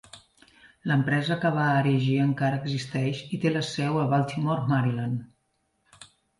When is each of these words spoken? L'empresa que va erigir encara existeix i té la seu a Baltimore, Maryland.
L'empresa 0.91 1.37
que 1.43 1.51
va 1.57 1.65
erigir 1.81 2.15
encara 2.23 2.59
existeix 2.63 3.21
i 3.39 3.41
té 3.45 3.53
la 3.55 3.63
seu 3.69 4.03
a 4.07 4.09
Baltimore, 4.17 4.69
Maryland. 4.75 6.05